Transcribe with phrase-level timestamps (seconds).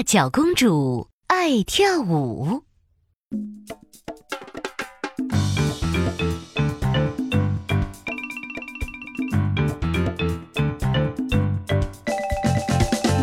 [0.00, 2.62] 大脚公主爱跳舞。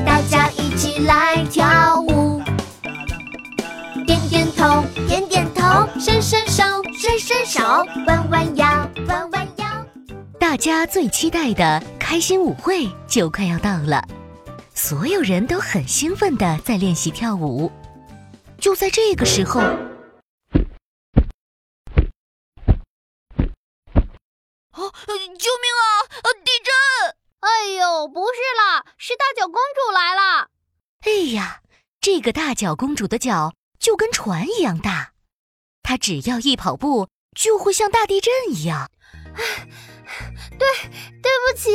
[0.05, 2.39] 大家一起来跳舞，
[4.05, 7.63] 点点头，点点头，伸伸手，伸伸手，
[8.05, 8.67] 弯弯腰，
[9.07, 9.65] 弯弯腰。
[10.39, 14.07] 大家最期待的开心舞会就快要到了，
[14.87, 17.69] 所有人都很兴奋的在练习跳舞。
[18.57, 19.73] 就在这个时候，啊！
[24.71, 25.83] 救命啊！
[26.23, 26.27] 啊！
[26.41, 26.71] 地震！
[27.41, 30.51] 哎呦，不是啦，是大脚公主来了。
[31.01, 31.59] 哎呀，
[31.99, 35.11] 这个大脚公主的脚就跟船一样大，
[35.83, 38.89] 她只要一跑步就会像大地震一样。
[40.57, 40.67] 对，
[41.21, 41.69] 对不起，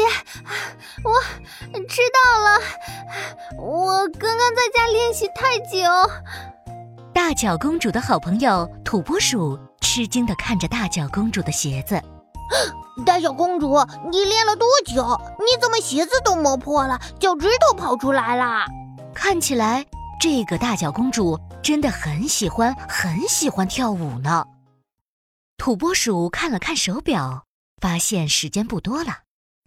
[1.05, 2.61] 我知道了。
[3.59, 5.79] 我刚刚在家练习太久。
[7.15, 12.01] 大脚公主的好朋友土拨鼠吃惊地看着大脚公主的鞋子。
[13.07, 15.17] 大脚公主，你练了多久？
[15.39, 18.65] 你怎么鞋子都磨破了，脚趾头跑出来了？
[19.15, 19.87] 看起来
[20.21, 24.45] 这个大脚公主真的很喜欢很喜欢跳舞呢。
[25.63, 27.45] 土拨鼠看了看手表，
[27.81, 29.19] 发现时间不多了，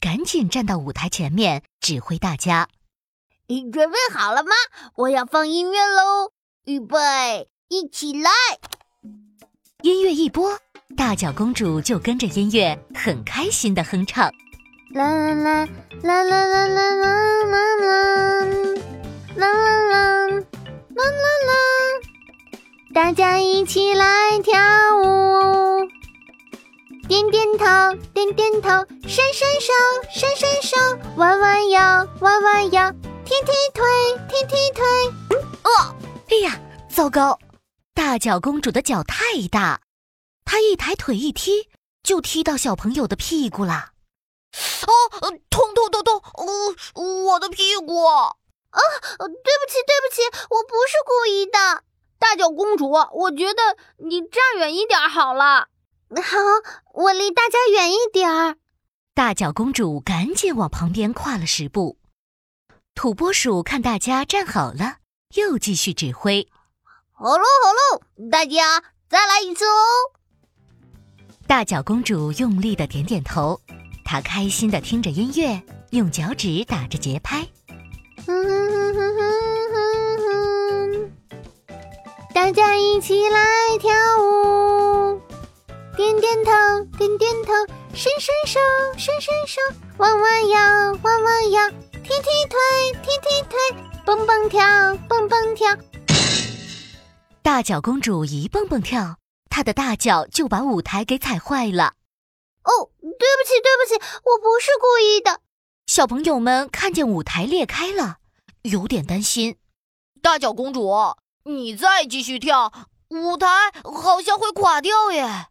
[0.02, 2.68] 赶紧站到舞台前面指挥大家
[3.48, 4.52] ：“你准备好了吗？
[4.96, 6.34] 我要放音乐喽！
[6.66, 8.30] 预备，一起来！”
[9.84, 10.60] 音乐一播。
[10.98, 14.30] 大脚公主就跟着音乐，很开心的哼唱。
[14.92, 15.66] 啦啦啦
[16.04, 18.46] 啦啦啦啦啦啦啦
[19.34, 21.08] 啦啦啦
[21.48, 21.54] 啦！
[22.94, 24.60] 大家一起来跳
[24.98, 25.35] 舞，
[27.08, 27.66] 点点头，
[28.14, 28.70] 点点头，
[29.08, 29.74] 伸伸手，
[30.12, 30.76] 伸伸手，
[31.18, 32.92] 弯弯腰，弯弯腰，
[33.24, 33.86] 踢踢腿，
[34.28, 34.84] 踢踢腿。
[35.64, 35.96] 哦，
[36.30, 37.38] 哎呀，糟糕！
[37.94, 39.82] 大脚公主的脚太大。
[40.46, 41.70] 她一抬腿一踢，
[42.02, 43.92] 就踢到小朋友的屁股了。
[44.88, 44.92] 哦，
[45.52, 46.16] 痛痛痛痛！
[46.34, 46.76] 哦，
[47.26, 48.04] 我的屁股！
[48.04, 48.32] 啊，
[49.20, 51.84] 对不起，对不起，我不是故意的。
[52.18, 55.68] 大脚公主，我觉得你站远一点好了。
[56.22, 56.38] 好，
[56.94, 58.56] 我离大家远一点儿。
[59.14, 61.98] 大脚公主赶紧往旁边跨了十步。
[62.94, 64.98] 土拨鼠看大家站好了，
[65.36, 66.48] 又继续指挥。
[67.12, 69.84] 好喽，好喽，大家再来一次哦。
[71.48, 73.60] 大脚公主用力的点点头，
[74.04, 75.62] 她开心的听着音乐，
[75.92, 77.48] 用脚趾打着节拍。
[78.26, 81.12] 哼哼哼哼哼哼哼！
[82.34, 84.85] 大家一起来跳舞，
[85.96, 86.52] 点点头，
[86.98, 87.54] 点点头，
[87.94, 88.60] 伸伸手，
[88.98, 89.62] 伸伸手，
[89.98, 90.60] 弯弯腰，
[91.02, 91.70] 弯弯腰，
[92.04, 92.60] 踢踢腿，
[93.02, 93.58] 踢踢腿，
[94.06, 94.60] 蹦蹦跳，
[95.08, 95.74] 蹦蹦跳。
[97.42, 99.16] 大脚公主一蹦蹦跳。
[99.50, 101.94] 她的大脚就把舞台给踩坏了。
[102.64, 103.96] 哦，对不起，对不起，
[104.26, 105.40] 我不是故意的。
[105.88, 108.18] 小朋友们看见舞台裂开了，
[108.64, 109.56] 有点担心。
[110.22, 110.92] 大脚公主，
[111.46, 112.74] 你再继续跳，
[113.08, 113.48] 舞台
[113.82, 115.48] 好像会垮掉耶。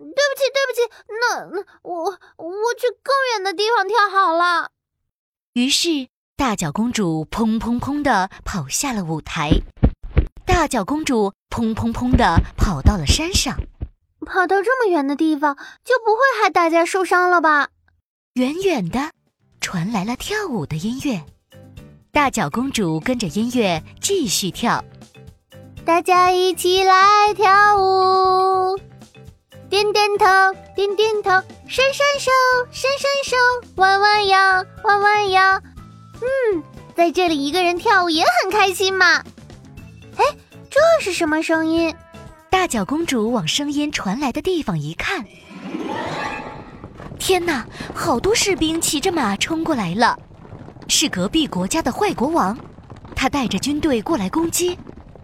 [0.00, 0.80] 对不起，对不起，
[1.20, 4.70] 那那我我去更远的地方跳好了。
[5.52, 9.50] 于是，大脚公主砰砰砰的跑下了舞台。
[10.46, 13.56] 大脚公主砰砰砰的跑到了山上，
[14.26, 17.68] 跑到这么远的地方，就不会害大家受伤了吧？
[18.34, 19.10] 远远的，
[19.60, 21.22] 传来了跳舞的音乐。
[22.12, 24.84] 大脚公主跟着音乐继续跳，
[25.84, 28.78] 大家一起来跳舞，
[29.70, 30.26] 点点头，
[30.74, 31.30] 点点头，
[31.66, 32.30] 伸伸手，
[32.70, 33.36] 伸伸手，
[33.76, 34.38] 弯弯腰，
[34.82, 35.62] 弯弯腰。
[36.20, 36.62] 嗯，
[36.94, 39.22] 在这里一个人跳舞也很开心嘛。
[40.16, 40.24] 哎。
[40.72, 41.92] 这是什么声音？
[42.48, 45.24] 大脚公主往声音传来的地方一看，
[47.18, 47.66] 天哪！
[47.92, 50.16] 好多士兵骑着马冲过来了，
[50.86, 52.56] 是隔壁国家的坏国王，
[53.16, 54.78] 他带着军队过来攻击，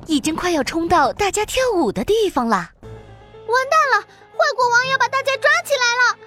[0.06, 2.69] 已经快要冲到大家跳舞的地方了。
[2.82, 4.06] 完蛋了！
[4.37, 6.19] 坏国王要把大家抓起来了，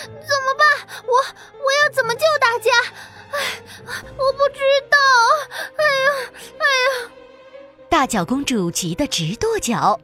[0.00, 0.66] 怎么办？
[1.06, 1.14] 我
[1.64, 2.70] 我要怎么救大家？
[3.32, 3.62] 哎，
[4.16, 4.60] 我不知
[4.90, 4.98] 道。
[5.76, 6.10] 哎呀，
[6.58, 7.10] 哎呀！
[7.88, 9.98] 大脚公主急得直跺脚，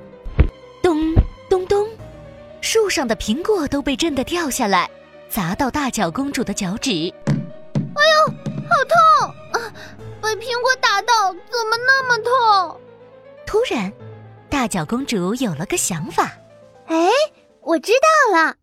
[0.82, 1.14] 咚
[1.50, 1.86] 咚咚，
[2.60, 4.90] 树上的苹果都被震得掉下来，
[5.28, 6.90] 砸到大脚公主的脚趾。
[6.90, 8.26] 哎呦，
[8.68, 9.28] 好痛！
[9.52, 9.72] 啊，
[10.22, 12.80] 被苹果打到，怎么那么痛？
[13.46, 13.92] 突然，
[14.48, 16.32] 大脚公主有了个想法。
[16.86, 17.08] 哎，
[17.72, 18.56] 我知道了！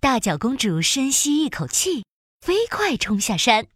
[0.00, 2.04] 大脚公主深吸一口气，
[2.40, 3.66] 飞快冲下山。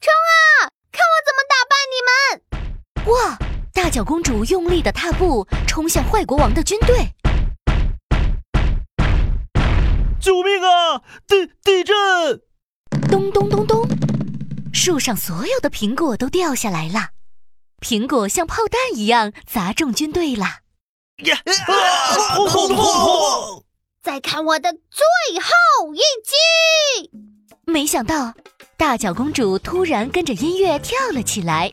[0.00, 0.72] 冲啊！
[0.90, 3.12] 看我怎么打败你们！
[3.12, 3.38] 哇！
[3.74, 7.12] 大脚公主用力的踏步，冲向坏国王的军队。
[10.20, 11.02] 救命啊！
[11.26, 12.40] 地地震！
[13.10, 13.86] 咚咚咚咚，
[14.72, 17.10] 树上所有的苹果都掉下来了，
[17.80, 20.60] 苹果像炮弹一样砸中军队了。
[21.24, 21.38] 呀！
[22.34, 23.65] 轰轰轰！
[24.06, 25.04] 再看我的最
[25.40, 27.10] 后一击！
[27.64, 28.32] 没想到，
[28.76, 31.72] 大脚公主突然跟着音乐跳了起来。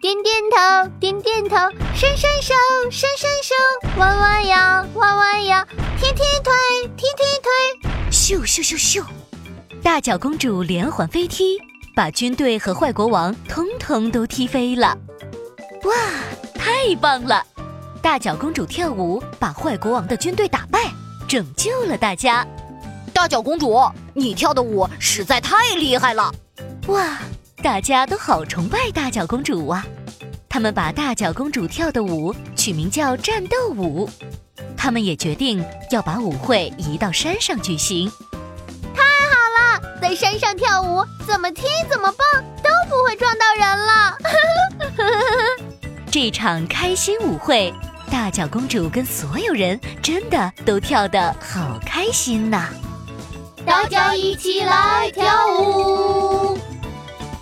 [0.00, 1.54] 点点头，点点头，
[1.94, 2.54] 伸伸手，
[2.90, 3.54] 伸伸手，
[3.98, 5.62] 弯弯腰，弯弯腰，
[6.00, 6.54] 踢踢腿，
[6.96, 9.04] 踢踢腿，咻咻咻咻！
[9.82, 11.58] 大脚公主连环飞踢，
[11.94, 14.96] 把军队和坏国王通通都踢飞了。
[15.82, 15.94] 哇，
[16.54, 17.44] 太棒了！
[18.00, 20.90] 大脚公主跳舞，把坏国王的军队打败，
[21.26, 22.46] 拯救了大家。
[23.12, 23.80] 大脚公主，
[24.14, 26.32] 你跳的舞实在太厉害了！
[26.88, 27.18] 哇！
[27.62, 29.84] 大家都好崇拜大脚公主啊！
[30.48, 34.08] 他们把大脚公主跳的舞取名叫战斗舞。
[34.76, 38.10] 他们也决定要把舞会移到山上举行。
[38.94, 44.16] 太好了，在山上跳舞，怎么踢怎么蹦都不会撞到人了。
[46.12, 47.72] 这场开心舞会，
[48.10, 52.68] 大脚公主跟所有人真的都跳得好开心呐！
[53.64, 55.24] 大家一起来跳
[55.58, 56.58] 舞。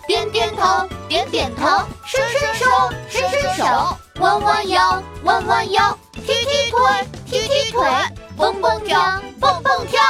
[0.07, 1.67] 点点头，点点头，
[2.05, 2.67] 伸伸手，
[3.09, 7.83] 伸伸手，弯弯腰，弯弯腰，踢踢腿，踢踢腿，
[8.37, 10.01] 蹦蹦跳，蹦蹦跳。